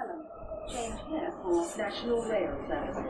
[0.00, 0.22] Asylum.
[0.72, 3.00] Change here for National Rail Service.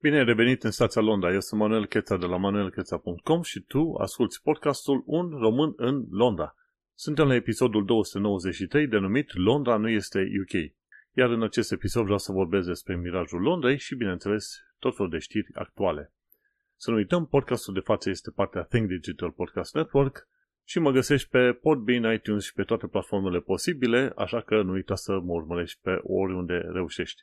[0.00, 1.32] Bine ai revenit în stația Londra.
[1.32, 6.54] Eu sunt Manuel Cheța de la manuelcheța.com și tu asculti podcastul Un român în Londra.
[6.94, 10.72] Suntem la episodul 293 denumit Londra nu este UK.
[11.12, 15.18] Iar în acest episod vreau să vorbesc despre mirajul Londrei și, bineînțeles, tot felul de
[15.18, 16.12] știri actuale.
[16.84, 20.28] Să nu uităm, podcastul de față este partea Think Digital Podcast Network
[20.64, 24.94] și mă găsești pe Podbean, iTunes și pe toate platformele posibile, așa că nu uita
[24.94, 27.22] să mă urmărești pe oriunde reușești.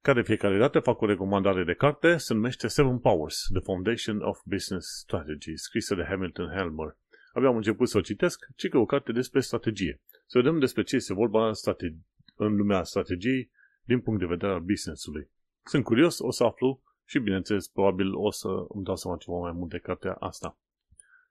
[0.00, 4.20] Ca de fiecare dată fac o recomandare de carte, se numește Seven Powers, The Foundation
[4.20, 6.96] of Business Strategy, scrisă de Hamilton Helmer.
[7.32, 10.00] Abia am început să o citesc, ci că o carte despre strategie.
[10.26, 11.98] Să vedem despre ce este vorba în, strate-
[12.36, 13.50] în lumea strategiei
[13.84, 15.30] din punct de vedere al businessului.
[15.64, 19.52] Sunt curios, o să aflu și, bineînțeles, probabil o să îmi dau seama ceva mai
[19.52, 20.58] mult de cartea asta.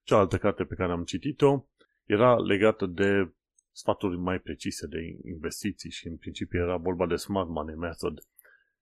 [0.03, 1.65] Cealaltă carte pe care am citit-o
[2.05, 3.31] era legată de
[3.71, 8.19] sfaturi mai precise de investiții și în principiu era vorba de Smart Money Method.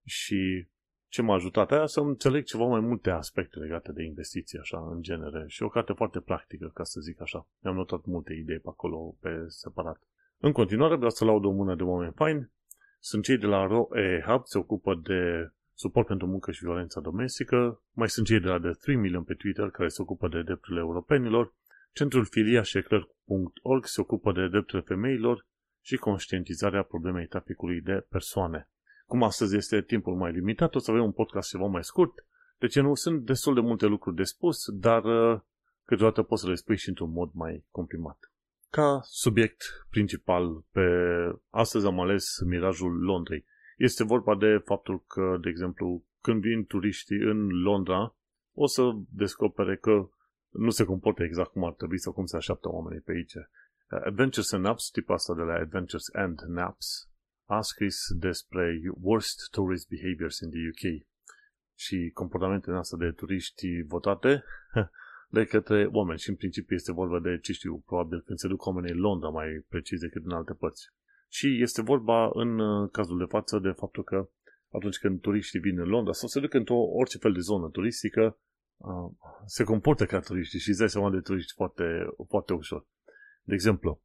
[0.05, 0.67] Și
[1.07, 5.01] ce m-a ajutat aia să înțeleg ceva mai multe aspecte legate de investiții, așa, în
[5.01, 5.45] genere.
[5.47, 7.47] Și o carte foarte practică, ca să zic așa.
[7.59, 10.01] Mi-am notat multe idei pe acolo, pe separat.
[10.37, 12.51] În continuare, vreau să laud o mână de oameni faini.
[12.99, 17.81] Sunt cei de la ROE Hub, se ocupă de suport pentru muncă și violența domestică.
[17.91, 20.79] Mai sunt cei de la The 3 Million pe Twitter, care se ocupă de drepturile
[20.79, 21.53] europenilor.
[21.93, 25.45] Centrul Filia și Eclair.org se ocupă de drepturile femeilor
[25.81, 28.69] și conștientizarea problemei traficului de persoane.
[29.05, 32.13] Cum astăzi este timpul mai limitat, o să avem un podcast ceva mai scurt,
[32.57, 35.39] deci nu sunt destul de multe lucruri de spus, dar uh,
[35.85, 38.31] câteodată poți să le spui și într-un mod mai comprimat.
[38.69, 40.81] Ca subiect principal, pe
[41.49, 43.45] astăzi am ales Mirajul Londrei.
[43.87, 48.15] Este vorba de faptul că, de exemplu, când vin turiștii în Londra,
[48.53, 50.09] o să descopere că
[50.49, 53.33] nu se comportă exact cum ar trebui sau cum se așteaptă oamenii pe aici.
[54.05, 57.09] Adventures and Naps, tipul asta de la Adventures and Naps,
[57.45, 61.07] a scris despre Worst Tourist Behaviors in the UK
[61.75, 64.43] și comportamentele noastre de turiști votate
[65.37, 68.65] de către oameni și în principiu este vorba de, ce știu, probabil când se duc
[68.65, 70.89] oamenii în Londra mai precis decât în alte părți.
[71.29, 74.29] Și este vorba în uh, cazul de față de faptul că
[74.71, 78.37] atunci când turiștii vin în Londra sau se duc într-o orice fel de zonă turistică,
[78.77, 79.11] uh,
[79.45, 81.83] se comportă ca turiști și îți dai seama de turiști foarte,
[82.27, 82.85] foarte ușor.
[83.43, 84.01] De exemplu,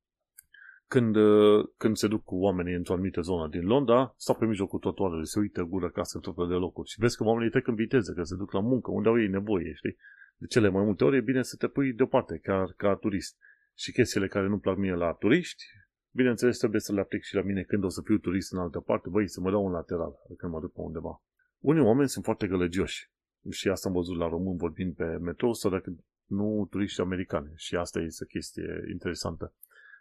[0.87, 4.79] când, uh, când se duc cu oamenii într-o anumită zonă din Londra, stau pe mijlocul
[4.79, 7.67] trotuarului, se uită gură casă în tot fel de locuri și vezi că oamenii trec
[7.67, 9.97] în viteză, că se duc la muncă, unde au ei nevoie, știi?
[10.37, 13.37] De cele mai multe ori e bine să te pui deoparte ca, ca turist.
[13.75, 15.65] Și chestiile care nu plac mie la turiști,
[16.14, 18.80] bineînțeles trebuie să le aplic și la mine când o să fiu turist în altă
[18.80, 21.22] parte, băi, să mă dau un lateral când mă duc pe undeva.
[21.58, 23.10] Unii oameni sunt foarte gălăgioși
[23.50, 25.94] și asta am văzut la român vorbind pe metrou sau dacă
[26.26, 29.54] nu turiști americani și asta este o chestie interesantă.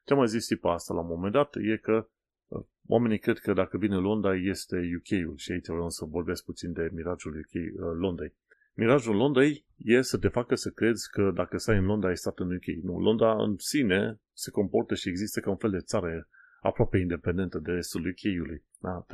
[0.05, 2.07] Ce am mai zis tipa asta la un moment dat e că
[2.47, 6.73] uh, oamenii cred că dacă vine Londra este UK-ul și aici vreau să vorbesc puțin
[6.73, 8.33] de mirajul UK, uh, Londrei.
[8.75, 12.39] Mirajul Londrei e să te facă să crezi că dacă stai în Londra ai stat
[12.39, 12.83] în UK.
[12.83, 16.27] Nu, Londra în sine se comportă și există ca un fel de țară
[16.61, 18.65] aproape independentă de restul UK-ului.
[18.79, 19.05] Da?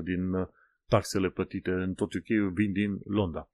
[0.00, 0.46] 30% din uh,
[0.86, 3.50] taxele plătite în tot UK vin din Londra.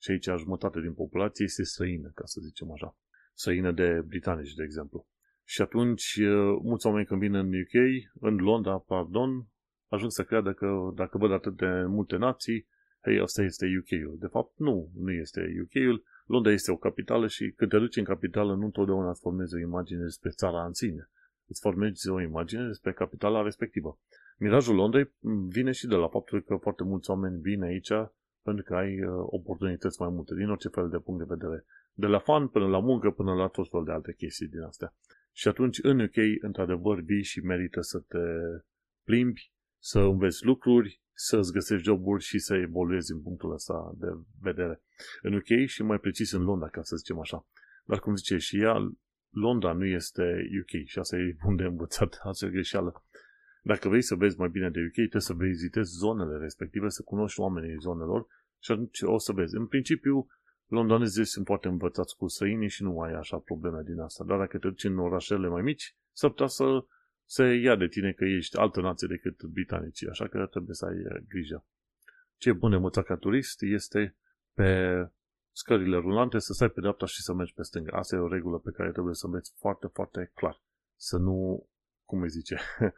[0.00, 2.96] Și aici jumătate din populație este străină, ca să zicem așa.
[3.32, 5.06] Străină de britanici, de exemplu.
[5.44, 6.20] Și atunci,
[6.62, 7.74] mulți oameni când vin în UK,
[8.20, 9.46] în Londra, pardon,
[9.88, 12.66] ajung să creadă că dacă văd atât de multe nații,
[13.04, 14.16] hei, asta este UK-ul.
[14.18, 16.04] De fapt, nu, nu este UK-ul.
[16.26, 19.58] Londra este o capitală și când te duci în capitală, nu întotdeauna îți formezi o
[19.58, 21.10] imagine despre țara în sine.
[21.46, 23.98] Îți formezi o imagine despre capitala respectivă.
[24.38, 25.12] Mirajul Londrei
[25.48, 27.92] vine și de la faptul că foarte mulți oameni vin aici
[28.42, 29.04] pentru că ai
[29.38, 31.64] oportunități mai multe, din orice fel de punct de vedere.
[31.92, 34.94] De la fan până la muncă, până la tot fel de alte chestii din astea.
[35.32, 38.18] Și atunci, în UK, într-adevăr, vii și merită să te
[39.04, 39.52] plimbi,
[39.86, 44.06] să înveți lucruri, să-ți găsești joburi și să evoluezi în punctul ăsta de
[44.40, 44.82] vedere.
[45.22, 47.46] În UK și mai precis în Londra, ca să zicem așa.
[47.84, 48.94] Dar cum zice și ea,
[49.30, 50.22] Londra nu este
[50.60, 53.04] UK și asta e unde învățat, asta e greșeală.
[53.62, 57.40] Dacă vrei să vezi mai bine de UK, trebuie să vizitezi zonele respective, să cunoști
[57.40, 58.26] oamenii zonelor
[58.58, 59.56] și atunci o să vezi.
[59.56, 60.26] În principiu,
[60.66, 64.24] londonezii sunt foarte învățați cu străinii și nu ai așa probleme din asta.
[64.24, 66.84] Dar dacă te duci în orașele mai mici, s-ar putea să
[67.24, 70.98] se ia de tine că ești altă nație decât britanicii, așa că trebuie să ai
[70.98, 71.64] uh, grijă.
[72.36, 74.16] Ce e bun de învățat ca turist este
[74.54, 74.70] pe
[75.52, 77.96] scările rulante să stai pe dreapta și să mergi pe stânga.
[77.96, 80.60] Asta e o regulă pe care trebuie să mergi foarte, foarte clar.
[80.96, 81.68] Să nu,
[82.04, 82.58] cum îi zice,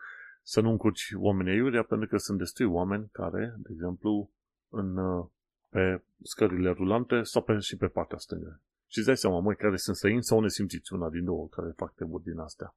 [0.53, 4.31] să nu încurci oamenii aiurea, pentru că sunt destui oameni care, de exemplu,
[4.69, 5.27] în uh,
[5.69, 8.61] pe scările rulante sau pe, și pe partea stângă.
[8.87, 11.95] Și îți dai seama, măi, care sunt străini sau nesimțiți, una din două care fac
[11.95, 12.75] treburi din astea.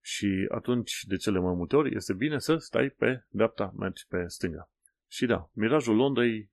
[0.00, 4.24] Și atunci, de cele mai multe ori, este bine să stai pe dreapta, mergi pe
[4.26, 4.70] stânga.
[5.08, 6.50] Și da, mirajul Londrei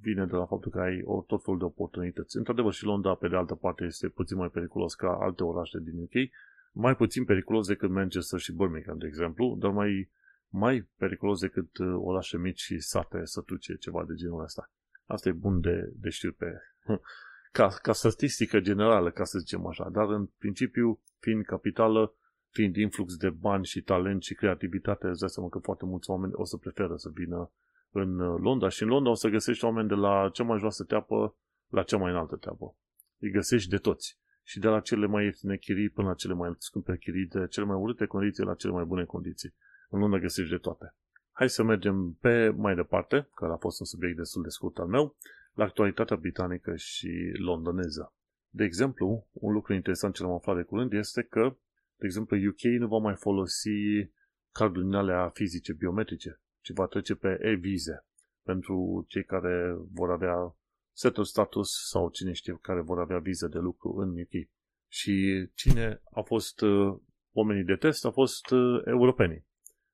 [0.00, 2.36] vine de la faptul că ai o tot felul de oportunități.
[2.36, 5.98] Într-adevăr, și Londra, pe de altă parte, este puțin mai periculos ca alte orașe din
[5.98, 6.30] UK,
[6.72, 10.10] mai puțin periculos decât Manchester și Birmingham, de exemplu, dar mai,
[10.48, 14.70] mai periculos decât uh, orașe mici și sate sătuce, ceva de genul ăsta.
[15.06, 16.60] Asta e bun de, de știut pe,
[17.58, 22.14] ca, ca statistică generală, ca să zicem așa, dar în principiu, fiind capitală,
[22.50, 26.32] fiind influx de bani și talent și creativitate, îți dai seama că foarte mulți oameni
[26.34, 27.50] o să preferă să vină
[27.90, 30.84] în uh, Londra și în Londra o să găsești oameni de la cea mai joasă
[30.84, 31.36] teapă
[31.68, 32.76] la cea mai înaltă teapă.
[33.18, 34.18] Îi găsești de toți.
[34.42, 37.66] Și de la cele mai ieftine chirii până la cele mai scumpe chirii, de cele
[37.66, 39.54] mai urâte condiții la cele mai bune condiții.
[39.88, 40.94] În Londra găsești de toate.
[41.32, 44.86] Hai să mergem pe mai departe, care a fost un subiect destul de scurt al
[44.86, 45.16] meu,
[45.52, 48.12] la actualitatea britanică și londoneză.
[48.50, 51.56] De exemplu, un lucru interesant ce l-am aflat de curând este că,
[51.98, 54.10] de exemplu, UK nu va mai folosi
[54.52, 58.06] carduri alea fizice, biometrice, ci va trece pe e-vize
[58.42, 60.56] pentru cei care vor avea
[60.92, 64.48] setul status sau cine știe care vor avea vize de lucru în UK.
[64.90, 66.96] Și cine a fost uh,
[67.32, 69.46] oamenii de test a fost uh, europenii.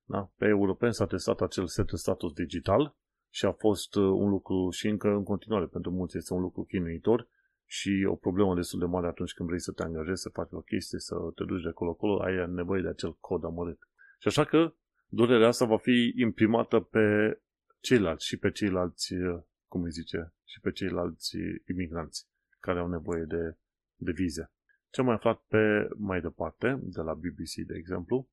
[0.04, 0.30] Da?
[0.36, 2.96] Pe europeni s-a testat acel setul status digital
[3.30, 6.62] și a fost uh, un lucru și încă în continuare pentru mulți este un lucru
[6.62, 7.28] chinuitor
[7.66, 10.61] și o problemă destul de mare atunci când vrei să te angajezi, să faci o
[10.61, 13.78] chestie, să te duci de acolo-acolo, ai nevoie de acel cod amărât.
[14.19, 14.75] Și așa că
[15.08, 17.38] durerea asta va fi imprimată pe
[17.81, 21.37] ceilalți și pe ceilalți, uh, cum îi zice, și pe ceilalți
[21.69, 22.26] imigranți
[22.61, 23.56] care au nevoie de,
[23.96, 24.50] de vize.
[24.90, 28.28] Ce am mai aflat pe mai departe, de la BBC, de exemplu,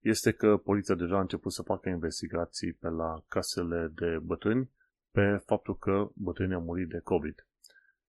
[0.00, 4.70] este că poliția deja a început să facă investigații pe la casele de bătrâni
[5.10, 7.46] pe faptul că bătrânii au murit de COVID.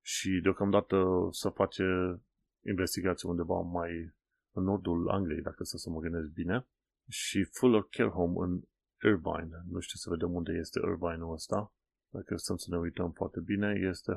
[0.02, 1.84] Și deocamdată să face
[2.66, 4.14] investigații undeva mai
[4.52, 6.68] în nordul Angliei, dacă să, să mă gândesc bine,
[7.08, 8.62] și Fuller Care Home în
[9.04, 9.64] Irvine.
[9.70, 11.74] Nu știu să vedem unde este Irvine-ul ăsta.
[12.10, 14.12] Dacă stăm să ne uităm foarte bine, este,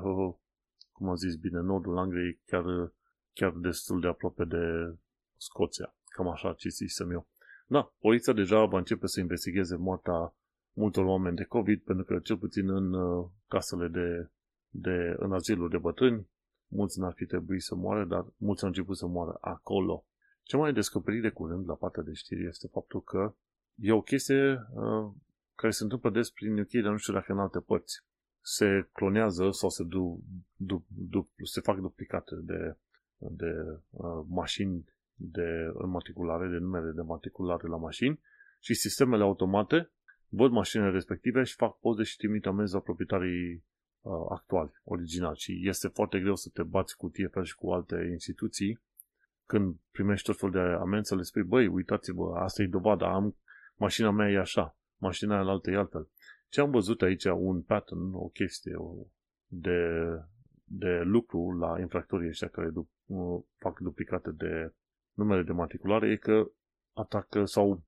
[0.93, 2.93] cum am zis bine, nordul Angliei, chiar,
[3.33, 4.95] chiar destul de aproape de
[5.37, 5.95] Scoția.
[6.05, 7.27] Cam așa citisem eu.
[7.67, 10.35] Da, poliția deja va începe să investigheze moartea
[10.73, 14.31] multor oameni de COVID, pentru că cel puțin în uh, casele de,
[14.73, 16.29] de în aziluri de bătrâni,
[16.69, 20.07] mulți n-ar fi trebuit să moară, dar mulți au început să moară acolo.
[20.43, 23.35] Ce mai descoperit de curând la partea de știri este faptul că
[23.75, 25.11] e o chestie uh,
[25.55, 28.05] care se întâmplă des prin UK, dar nu știu dacă în alte părți.
[28.41, 30.23] Se clonează sau se, du,
[30.57, 32.77] du, du, se fac duplicate de,
[33.17, 34.85] de uh, mașini
[35.15, 38.21] de înmatriculare, de numere de matriculare la mașini
[38.61, 39.91] și sistemele automate
[40.29, 43.61] văd mașinile respective și fac poze și trimit amenzi la proprietarii uh,
[44.31, 45.37] actuali, originali.
[45.37, 48.81] Și este foarte greu să te bați cu TFL și cu alte instituții
[49.47, 53.37] când primești tot felul de amenzi să le spui, băi, uitați-vă, asta e dovada, am,
[53.77, 56.09] mașina mea e așa, mașina aia altă e altfel.
[56.49, 58.77] Ce am văzut aici, un pattern, o chestie
[59.47, 59.81] de,
[60.65, 64.73] de lucru la infractorii ăștia care du- uh, fac duplicate de
[65.13, 66.51] numere de matriculare e că
[66.93, 67.83] atacă sau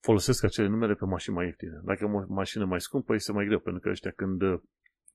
[0.00, 1.80] folosesc acele numere pe mașini mai ieftine.
[1.84, 4.42] Dacă e o mașină mai scumpă, este mai greu, pentru că ăștia când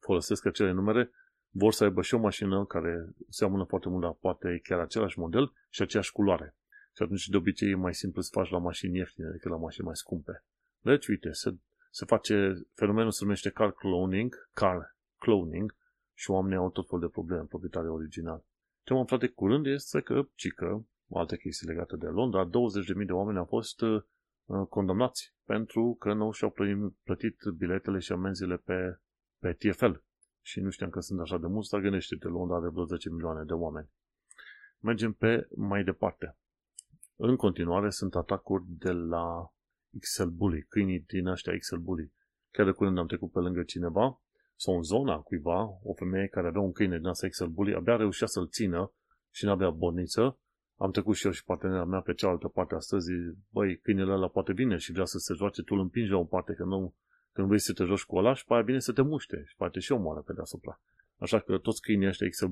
[0.02, 1.12] folosesc acele numere,
[1.50, 5.54] vor să aibă și o mașină care seamănă foarte mult la poate chiar același model
[5.70, 6.56] și aceeași culoare.
[6.96, 9.86] Și atunci de obicei e mai simplu să faci la mașini ieftine decât la mașini
[9.86, 10.44] mai scumpe.
[10.80, 11.56] Deci, uite, se,
[11.92, 15.76] se face, fenomenul se numește car cloning, car cloning
[16.14, 18.44] și oamenii au tot felul de probleme în proprietarii original.
[18.84, 23.06] Ce am aflat de curând este că, cică, o altă chestie legată de Londra, 20.000
[23.06, 24.04] de oameni au fost uh,
[24.70, 26.56] condamnați pentru că nu și-au
[27.04, 29.00] plătit biletele și amenziile pe,
[29.42, 29.92] pe TFL.
[30.42, 33.44] Și nu știam că sunt așa de mulți, dar gândește-te, Londra are vreo 10 milioane
[33.44, 33.90] de oameni.
[34.80, 36.38] Mergem pe mai departe.
[37.16, 39.54] În continuare sunt atacuri de la
[40.00, 42.14] XL Bully, câinii din ăștia XL Bully.
[42.52, 44.22] Chiar de curând am trecut pe lângă cineva
[44.56, 47.96] sau în zona cuiva, o femeie care avea un câine din asta XL Bully, abia
[47.96, 48.94] reușea să-l țină
[49.30, 50.40] și n-avea borniță
[50.84, 54.28] am trecut și eu și partenera mea pe cealaltă parte a străzii, băi, câinele ăla
[54.28, 56.96] poate vine și vrea să se joace, tu îl împingi la o parte, că nu,
[57.34, 59.56] când vrei să te joci cu ăla și pe aia vine să te muște și
[59.56, 60.82] poate și omoară pe deasupra.
[61.18, 62.46] Așa că toți câinii ăștia XL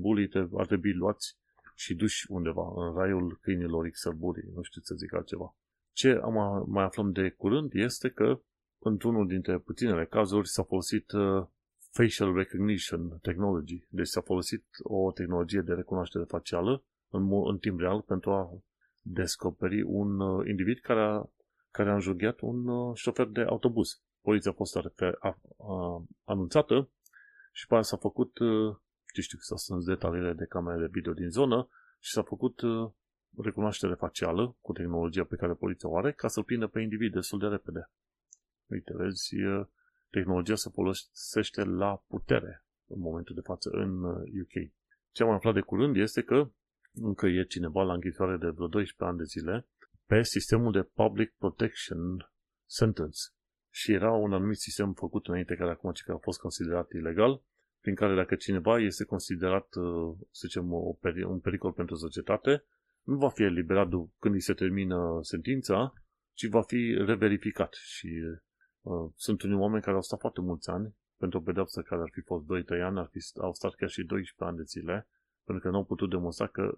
[0.57, 1.37] ar trebui luați
[1.75, 4.09] și duși undeva, în raiul câinilor XL
[4.55, 5.55] nu știu să zic altceva.
[5.91, 8.41] Ce am mai aflăm de curând este că
[8.79, 11.45] într-unul dintre puținele cazuri s-a folosit uh,
[11.91, 18.01] facial recognition technology, deci s-a folosit o tehnologie de recunoaștere facială în, în timp real
[18.01, 18.61] pentru a
[19.01, 21.29] descoperi un uh, individ care a,
[21.71, 24.01] care a înjughiat un uh, șofer de autobuz.
[24.21, 24.83] Poliția a fost a,
[25.19, 26.89] a, a, anunțată
[27.51, 28.75] și pe s-a făcut uh,
[29.13, 32.91] ce știu, s-au strâns detaliile de camere de video din zonă și s-a făcut uh,
[33.37, 37.39] recunoaștere facială cu tehnologia pe care poliția o are ca să-l prindă pe individ destul
[37.39, 37.89] de repede.
[38.65, 39.35] Uite, vezi,
[40.09, 44.03] tehnologia se folosește la putere în momentul de față în
[44.41, 44.55] UK.
[44.55, 44.69] Uh,
[45.11, 46.49] Ce am aflat de curând este că
[46.93, 49.67] încă e cineva la închisoare de vreo 12 ani de zile
[50.05, 52.31] pe sistemul de Public Protection
[52.65, 53.19] Sentence.
[53.69, 57.41] Și era un anumit sistem făcut înainte care acum a fost considerat ilegal,
[57.81, 62.63] prin care dacă cineva este considerat, uh, să zicem, un pericol pentru societate,
[63.03, 65.93] nu va fi eliberat când îi se termină sentința,
[66.33, 67.73] ci va fi reverificat.
[67.73, 68.07] Și
[68.81, 72.09] uh, sunt unii oameni care au stat foarte mulți ani pentru o pedeapsă care ar
[72.11, 72.47] fi fost 2-3
[72.81, 75.07] ani, ar fi, au stat chiar și 12 ani de zile,
[75.43, 76.73] pentru că nu au putut demonstra că,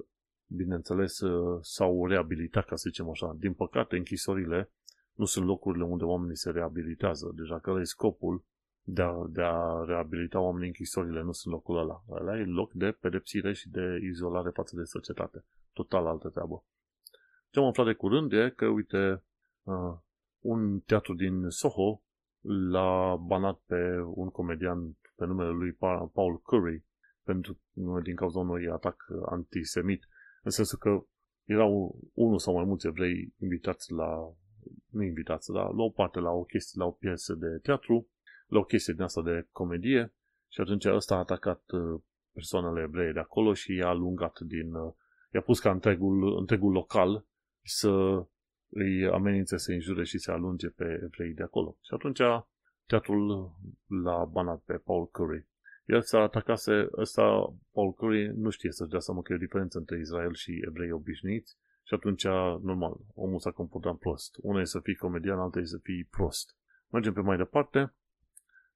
[0.47, 3.35] bineînțeles, uh, s-au reabilitat, ca să zicem așa.
[3.39, 4.71] Din păcate, închisorile
[5.21, 7.31] nu sunt locurile unde oamenii se reabilitează.
[7.35, 8.45] Deja că e scopul
[8.83, 12.03] de a, de a reabilita oamenii închisorile, nu sunt locul ăla.
[12.09, 15.45] Ăla e loc de pedepsire și de izolare față de societate.
[15.73, 16.65] Total altă treabă.
[17.49, 19.23] Ce am aflat de curând e că, uite,
[19.63, 19.97] uh,
[20.39, 22.01] un teatru din Soho
[22.71, 23.81] l-a banat pe
[24.13, 25.71] un comedian pe numele lui
[26.13, 26.85] Paul Curry
[27.23, 27.59] pentru,
[28.03, 30.07] din cauza unui atac antisemit.
[30.43, 31.03] În sensul că
[31.43, 34.35] erau unul sau mai mulți evrei invitați la,
[34.91, 38.07] nu invitați, dar luau parte la o chestie, la o piesă de teatru,
[38.47, 40.13] la o chestie din asta de comedie
[40.47, 42.01] și atunci ăsta a atacat uh,
[42.33, 44.93] persoanele evrei de acolo și i-a alungat din, uh,
[45.33, 47.25] i-a pus ca întregul, întregul local
[47.63, 48.23] să
[48.69, 51.77] îi amenințe să înjure și să alunge pe evrei de acolo.
[51.81, 52.21] Și atunci
[52.85, 53.51] teatrul
[54.03, 55.47] l-a banat pe Paul Curry.
[55.85, 59.77] El s-a atacase, ăsta, Paul Curry, nu știe să-și dea seama că e o diferență
[59.77, 62.23] între Israel și evrei obișnuiți și atunci,
[62.63, 64.35] normal, omul s-a comportat prost.
[64.41, 66.55] Una e să fii comedian, alta e să fii prost.
[66.89, 67.93] Mergem pe mai departe,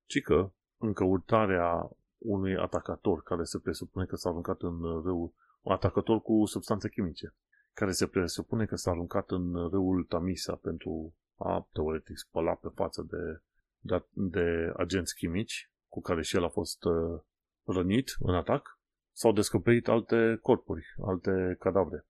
[0.06, 5.72] ci că în căutarea unui atacator care se presupune că s-a aruncat în râu, un
[5.74, 7.34] atacator cu substanțe chimice,
[7.74, 13.06] care se presupune că s-a aruncat în râul Tamisa pentru a, teoretic, spăla pe față
[13.10, 13.42] de,
[13.80, 17.22] de, de agenți chimici, cu care și el a fost uh,
[17.64, 18.80] rănit în atac,
[19.12, 22.06] s-au descoperit alte corpuri, alte cadavre.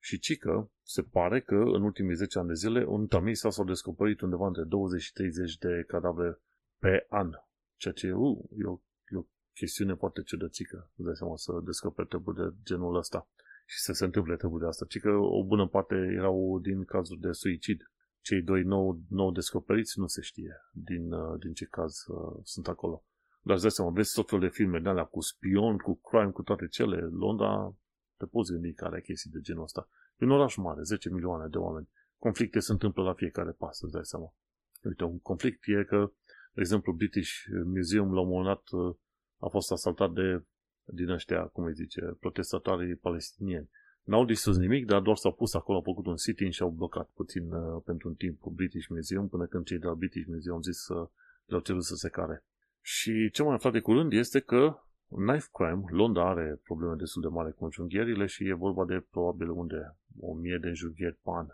[0.00, 4.20] Și cică, se pare că în ultimii 10 ani de zile în Tamisa s-au descoperit
[4.20, 6.40] undeva între 20 și 30 de cadavre
[6.78, 7.30] pe an.
[7.76, 8.80] Ceea ce uh, e, o,
[9.12, 13.28] e o chestiune foarte ciudățică, îți dai seama, să descoperi treburi de genul ăsta
[13.66, 14.84] și să se întâmple treburi de asta.
[14.88, 17.90] Ci că o bună parte erau din cazuri de suicid.
[18.20, 22.68] Cei doi nou, nou descoperiți nu se știe din, uh, din ce caz uh, sunt
[22.68, 23.04] acolo.
[23.42, 26.30] Dar îți dai seama, vezi tot felul de filme de alea cu spion, cu crime,
[26.30, 27.00] cu toate cele.
[27.00, 27.74] Londra,
[28.18, 29.88] te poți gândi că are chestii de genul ăsta.
[30.16, 31.88] E un oraș mare, 10 milioane de oameni.
[32.18, 34.34] Conflicte se întâmplă la fiecare pas, îți dai seama.
[34.82, 36.12] Uite, un conflict e că,
[36.52, 37.32] de exemplu, British
[37.64, 38.96] Museum la un moment dat uh,
[39.38, 40.42] a fost asaltat de
[40.84, 43.70] din ăștia, cum îi zice, protestatarii palestinieni.
[44.02, 47.08] N-au distrus nimic, dar doar s-au pus acolo, au făcut un sit-in și au blocat
[47.14, 50.62] puțin uh, pentru un timp British Museum, până când cei de la British Museum au
[50.62, 51.08] zis să
[51.44, 52.44] le-au cerut să se care.
[52.80, 57.28] Și ce mai aflat de curând este că knife crime, Londra are probleme destul de
[57.28, 61.46] mari cu înjunghierile și e vorba de probabil unde o mie de înjunghieri pe an.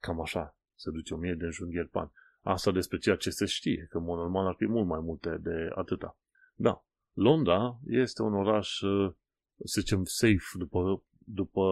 [0.00, 2.08] Cam așa, se duce o mie de înjunghieri pe an.
[2.42, 5.36] Asta despre ceea ce se știe, că în mod normal ar fi mult mai multe
[5.40, 6.18] de atâta.
[6.54, 8.78] Da, Londra este un oraș,
[9.64, 11.62] să zicem, safe după, după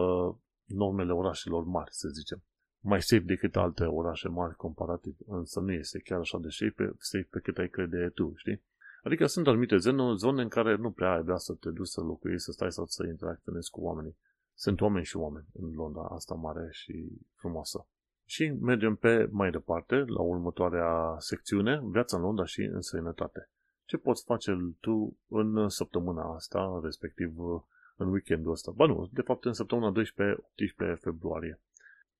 [0.65, 2.43] normele orașelor mari, să zicem.
[2.79, 7.27] Mai safe decât alte orașe mari comparativ, însă nu este chiar așa de safe, safe
[7.29, 8.63] pe cât ai crede tu, știi?
[9.03, 12.01] Adică sunt anumite zone, zone în care nu prea ai vrea să te duci să
[12.01, 14.17] locuiești, să stai sau să interacționezi cu oamenii.
[14.53, 17.87] Sunt oameni și oameni în Londra, asta mare și frumoasă.
[18.25, 23.49] Și mergem pe mai departe, la următoarea secțiune, viața în Londra și în sănătate.
[23.85, 27.37] Ce poți face tu în săptămâna asta, respectiv
[27.95, 28.71] în weekendul ăsta?
[28.71, 30.01] Ba nu, de fapt în săptămâna
[30.95, 31.59] 12-18 februarie,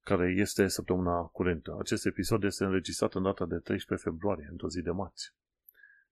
[0.04, 1.75] care este săptămâna curentă.
[1.80, 5.34] Acest episod este înregistrat în data de 13 februarie, într-o zi de marți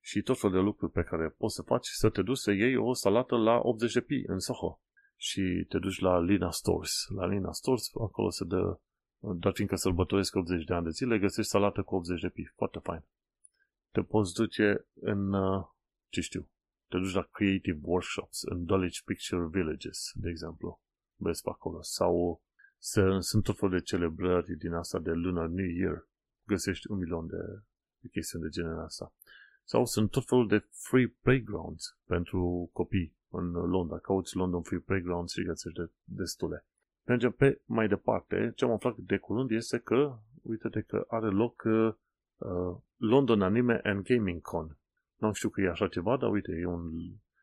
[0.01, 2.75] și tot felul de lucruri pe care poți să faci, să te duci să iei
[2.75, 4.81] o salată la 80 de pi în Soho
[5.15, 7.05] și te duci la Lina Stores.
[7.15, 8.79] La Lina Stores, acolo se dă,
[9.19, 12.51] dar fiindcă sărbătoresc 80 de ani de zile, găsești salată cu 80 de pi.
[12.55, 13.03] Foarte fain.
[13.91, 15.33] Te poți duce în,
[16.09, 16.49] ce știu,
[16.87, 20.81] te duci la Creative Workshops în Dulwich Picture Villages, de exemplu.
[21.15, 21.81] Vezi pe acolo.
[21.81, 22.41] Sau
[22.77, 26.07] se, sunt tot felul de celebrări din asta de Lunar New Year.
[26.47, 27.63] Găsești un milion de,
[27.97, 29.13] de chestiuni de genul asta.
[29.71, 33.99] Sau sunt tot felul de free playgrounds pentru copii în Londra.
[33.99, 36.65] Cauți London Free Playgrounds și găsești de, destule.
[37.05, 38.51] Mergem pe mai departe.
[38.55, 41.93] Ce am aflat de curând este că, uite că are loc uh,
[42.97, 44.77] London Anime and Gaming Con.
[45.17, 46.91] Nu știu că e așa ceva, dar uite, e un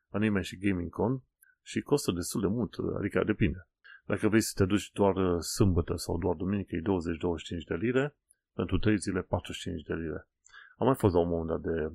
[0.08, 1.22] Anime și Gaming Con
[1.62, 3.68] și costă destul de mult, adică depinde.
[4.04, 6.84] Dacă vrei să te duci doar uh, sâmbătă sau doar duminică, e 20-25
[7.68, 8.16] de lire,
[8.54, 10.28] pentru 3 zile 45 de lire.
[10.76, 11.92] Am mai fost la un moment dat de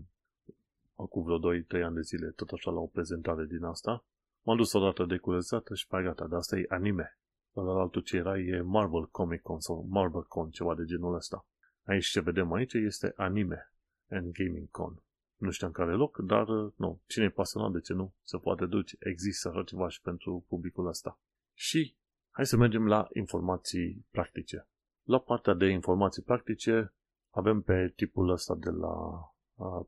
[0.96, 1.40] acum vreo
[1.82, 4.06] 2-3 ani de zile, tot așa la o prezentare din asta.
[4.42, 7.18] M-am dus o dată de curățată și pe gata, dar asta e anime.
[7.54, 11.48] Dar altul ce era e Marvel Comic Con sau Marvel Con, ceva de genul ăsta.
[11.84, 13.74] Aici ce vedem aici este anime
[14.10, 15.04] and gaming con.
[15.36, 16.46] Nu știu în care loc, dar
[16.76, 18.96] nu, cine e pasionat, de ce nu, se poate duce.
[19.00, 21.20] Există așa ceva și pentru publicul ăsta.
[21.54, 21.96] Și
[22.30, 24.68] hai să mergem la informații practice.
[25.04, 26.94] La partea de informații practice
[27.30, 29.33] avem pe tipul ăsta de la uh,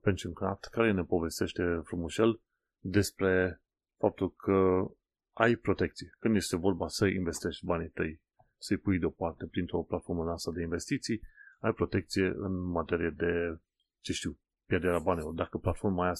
[0.02, 2.42] Pension Craft care ne povestește frumușel
[2.80, 3.62] despre
[3.98, 4.86] faptul că
[5.34, 6.16] ai protecție.
[6.20, 8.22] Când este vorba să investești banii tăi,
[8.58, 11.22] să-i pui deoparte printr-o platformă asta de investiții,
[11.60, 13.60] ai protecție în materie de,
[14.00, 15.34] ce știu, pierderea banilor.
[15.34, 16.14] Dacă platforma aia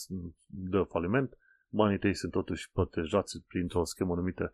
[0.46, 1.38] dă faliment,
[1.70, 4.52] banii tăi sunt totuși protejați printr-o schemă numită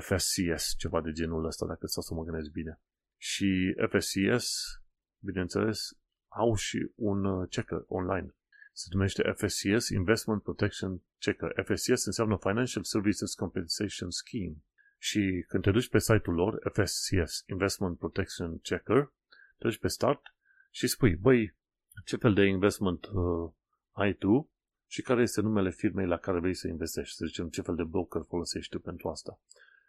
[0.00, 2.80] FSCS, ceva de genul ăsta, dacă stau să mă gândesc bine.
[3.16, 4.52] Și FSCS,
[5.18, 5.78] bineînțeles,
[6.28, 8.34] au și un checker online.
[8.80, 11.64] Se numește FSCS, Investment Protection Checker.
[11.64, 14.56] FSCS înseamnă Financial Services Compensation Scheme.
[14.98, 19.12] Și când te duci pe site-ul lor, FSCS, Investment Protection Checker,
[19.58, 20.20] te duci pe start
[20.70, 21.54] și spui, băi,
[22.04, 23.50] ce fel de investment uh,
[23.92, 24.50] ai tu
[24.86, 27.16] și care este numele firmei la care vrei să investești.
[27.16, 29.40] Să zicem, ce fel de broker folosești tu pentru asta.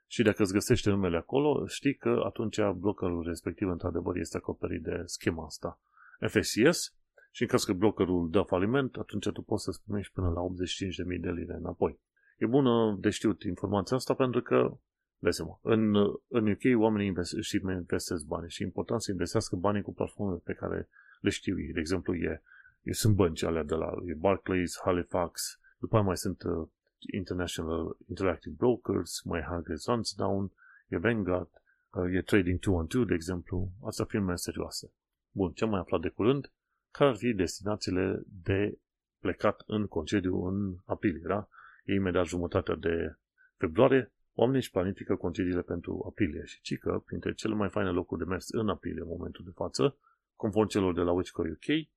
[0.07, 5.03] Și dacă îți găsește numele acolo, știi că atunci brokerul respectiv, într-adevăr, este acoperit de
[5.05, 5.79] schema asta.
[6.27, 6.93] FSCS
[7.31, 11.19] și în caz că brokerul dă faliment, atunci tu poți să-ți primești până la 85.000
[11.19, 11.99] de lire înapoi.
[12.37, 14.77] E bună de știut informația asta pentru că,
[15.17, 15.95] de seama, în,
[16.27, 20.39] în UK oamenii investesc și investesc bani și e important să investească banii cu platforme
[20.43, 20.89] pe care
[21.21, 21.71] le știu ei.
[21.73, 22.41] De exemplu, e,
[22.81, 26.67] e sunt bănci alea de la e Barclays, Halifax, după aia mai sunt uh,
[27.13, 30.51] International Interactive Brokers, mai Hargreaves Lansdowne,
[30.87, 31.49] e Vanguard,
[31.93, 33.71] uh, e Trading 212, de exemplu.
[33.85, 34.91] Asta firme serioase.
[35.31, 36.51] Bun, ce am mai aflat de curând?
[36.91, 38.77] Care ar fi destinațiile de
[39.19, 41.47] plecat în concediu în aprilie, da?
[41.85, 43.15] E imediat jumătatea de
[43.57, 48.29] februarie, oamenii își planifică concediile pentru aprilie și cică, printre cele mai faine locuri de
[48.29, 49.97] mers în aprilie în momentul de față,
[50.35, 51.87] conform celor de la Wichco UK,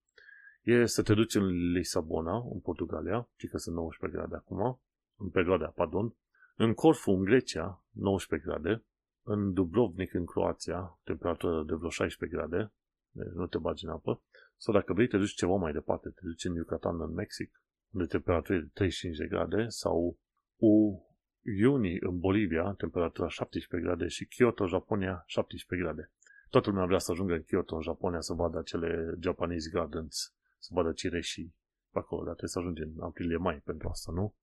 [0.63, 4.81] e să te duci în Lisabona, în Portugalia, ci că sunt 19 grade acum,
[5.17, 6.15] în perioada, pardon,
[6.57, 8.83] în Corfu, în Grecia, 19 grade,
[9.23, 12.73] în Dubrovnik, în Croația, temperatură de vreo 16 grade,
[13.11, 14.21] deci nu te bagi în apă,
[14.57, 18.07] sau dacă vrei te duci ceva mai departe, te duci în Yucatan, în Mexic, unde
[18.07, 20.19] temperatura de 35 de grade, sau
[20.57, 21.03] U
[21.47, 26.11] Iuni în Bolivia, temperatura 17 grade și Kyoto, Japonia, 17 grade.
[26.51, 30.69] Toată lumea vrea să ajungă în Kyoto, în Japonia, să vadă acele Japanese Gardens, să
[30.73, 31.55] vadă cireșii
[31.91, 34.35] pe acolo, dar trebuie să ajungi în aprilie-mai pentru asta, nu?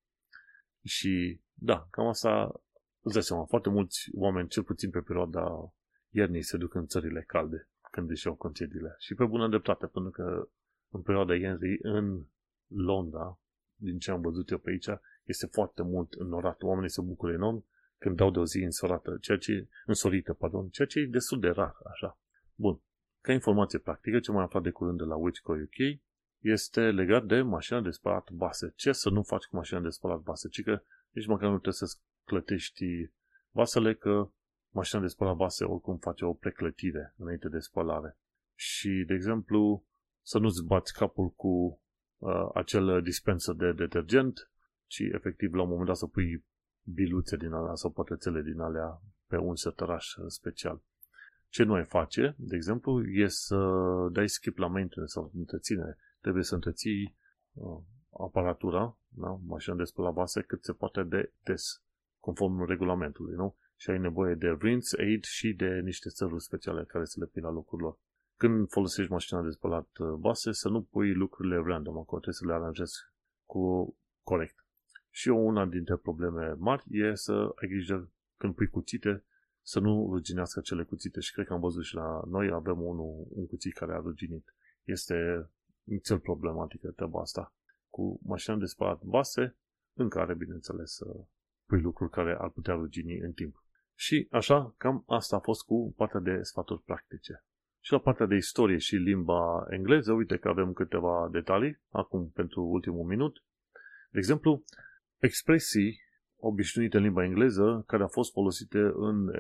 [0.84, 2.62] Și da, cam asta
[3.02, 5.74] îți dai seama, foarte mulți oameni, cel puțin pe perioada
[6.10, 8.95] iernii, se duc în țările calde când își iau concediile.
[8.97, 10.49] Și pe bună dreptate, pentru că
[10.89, 12.25] în perioada iernii, în
[12.67, 13.39] Londra,
[13.75, 14.88] din ce am văzut eu pe aici,
[15.23, 16.62] este foarte mult înnorat.
[16.62, 17.65] Oamenii se bucură enorm
[17.97, 21.49] când dau de o zi însorată, ceea ce, însorită, pardon, ceea ce e destul de
[21.49, 22.19] rar, așa.
[22.56, 22.82] Bun.
[23.21, 25.99] Ca informație practică, ce mai aflat de curând de la Wichco UK
[26.39, 28.73] este legat de mașina de spălat vase.
[28.75, 30.47] Ce să nu faci cu mașina de spălat vase?
[30.47, 32.86] Ci că nici măcar nu trebuie să clătești
[33.51, 34.30] vasele, că
[34.71, 38.17] mașina de spălat vase oricum face o preclătire înainte de spălare.
[38.55, 39.86] Și, de exemplu,
[40.21, 41.81] să nu-ți bați capul cu
[42.17, 44.51] uh, acel dispenser de detergent,
[44.86, 46.45] ci efectiv la un moment dat să pui
[46.84, 50.81] biluțe din alea sau pătrățele din alea pe un setăraș special.
[51.49, 53.57] Ce nu ai face, de exemplu, e să
[54.12, 55.97] dai skip la maintenance sau întreținere.
[56.21, 57.15] Trebuie să întreții
[57.53, 57.77] uh,
[58.19, 59.39] aparatura, da?
[59.45, 61.84] mașina de spălat vase, cât se poate de des,
[62.19, 63.55] conform regulamentului, nu?
[63.81, 67.41] Și ai nevoie de rinse, aid și de niște țăruri speciale care să le pui
[67.41, 67.97] la locul lor.
[68.35, 72.45] Când folosești mașina de spălat uh, vase, să nu pui lucrurile random, acolo trebuie să
[72.45, 72.93] le aranjezi
[73.45, 74.65] cu corect.
[75.09, 79.23] Și una dintre probleme mari e să ai grijă când pui cuțite
[79.61, 83.27] să nu ruginească cele cuțite și cred că am văzut și la noi avem unul,
[83.29, 84.53] un cuțit care a ruginit.
[84.83, 85.49] Este
[86.03, 87.53] cel problematică treaba asta.
[87.89, 89.55] Cu mașina de spălat vase,
[89.93, 91.05] în care, bineînțeles, să
[91.65, 93.61] pui lucruri care ar putea rugini în timp.
[94.05, 97.43] Și așa, cam asta a fost cu partea de sfaturi practice.
[97.79, 102.63] Și la partea de istorie și limba engleză, uite că avem câteva detalii, acum pentru
[102.63, 103.43] ultimul minut.
[104.09, 104.63] De exemplu,
[105.17, 105.99] expresii
[106.35, 109.31] obișnuite în limba engleză care au fost folosite în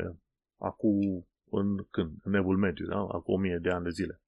[0.57, 2.17] acum în când?
[2.23, 2.99] În evul mediu, da?
[2.99, 4.21] Acum o mie de ani de zile.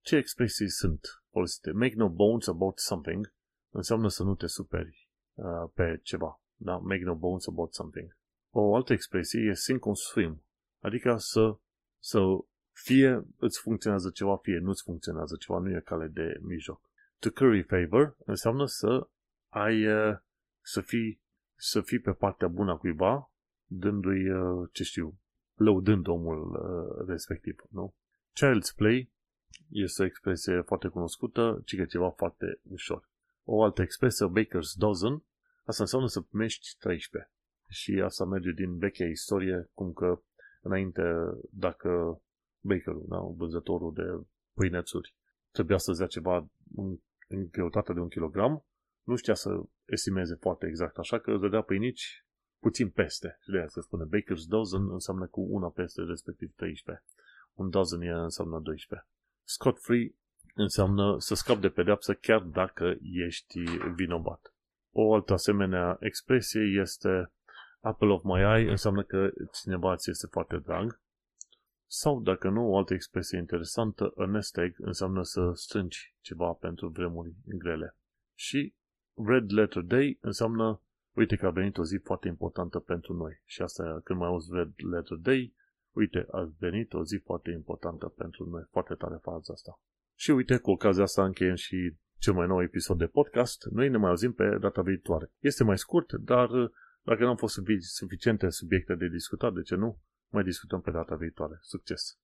[0.00, 1.70] Ce expresii sunt folosite?
[1.70, 3.34] Make no bones about something
[3.70, 6.42] înseamnă să nu te superi uh, pe ceva.
[6.56, 6.76] Da?
[6.76, 8.18] Make no bones about something.
[8.50, 10.44] O altă expresie e sink or swim.
[10.80, 11.56] Adică să,
[11.98, 12.18] să
[12.72, 16.90] fie îți funcționează ceva, fie nu-ți funcționează ceva, nu e cale de mijloc.
[17.18, 19.08] To curry favor înseamnă să
[19.48, 20.18] ai, uh,
[20.60, 21.20] să fii,
[21.56, 23.32] să fii pe partea bună a cuiva,
[23.64, 25.18] dându-i, uh, ce știu,
[25.54, 27.94] lăudând omul uh, respectiv, nu?
[28.32, 29.12] Child's play
[29.68, 33.08] este o expresie foarte cunoscută, ci că ceva foarte ușor.
[33.44, 35.24] O altă expresie, baker's dozen,
[35.64, 37.32] asta înseamnă să primești 13.
[37.70, 40.22] Și asta merge din vechea istorie, cum că
[40.60, 41.02] înainte,
[41.50, 42.20] dacă
[42.60, 45.14] bakerul, da, vânzătorul de pâinețuri,
[45.50, 46.36] trebuia să dea ceva
[46.74, 48.64] în, în greutate de un kilogram,
[49.02, 49.50] nu știa să
[49.84, 52.24] estimeze foarte exact, așa că îți dădea pâinici
[52.58, 53.38] puțin peste.
[53.42, 57.04] Și de aia se spune baker's dozen înseamnă cu una peste, respectiv 13.
[57.52, 59.08] Un dozen e înseamnă 12.
[59.44, 60.14] Scot-free
[60.54, 63.60] înseamnă să scapi de pedeapsă chiar dacă ești
[63.94, 64.54] vinovat.
[64.90, 67.32] O altă asemenea expresie este
[67.80, 71.00] apple of my eye, înseamnă că cineva ți este foarte drag.
[71.86, 76.88] Sau, dacă nu, o altă expresie interesantă, a nest egg, înseamnă să strângi ceva pentru
[76.88, 77.96] vremuri grele.
[78.34, 78.74] Și
[79.14, 80.80] Red Letter Day înseamnă,
[81.12, 83.40] uite că a venit o zi foarte importantă pentru noi.
[83.44, 85.54] Și asta, când mai auzi Red Letter Day,
[85.92, 88.62] uite, a venit o zi foarte importantă pentru noi.
[88.70, 89.80] Foarte tare faza asta.
[90.14, 93.64] Și uite, cu ocazia asta încheiem și cel mai nou episod de podcast.
[93.70, 95.30] Noi ne mai auzim pe data viitoare.
[95.38, 96.48] Este mai scurt, dar
[97.02, 99.98] dacă nu au fost suficiente subiecte de discutat, de ce nu?
[100.28, 101.58] Mai discutăm pe data viitoare.
[101.60, 102.18] Succes!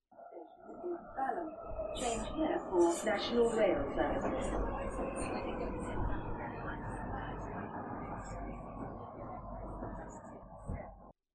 [1.99, 4.86] Change here for National Rail Service.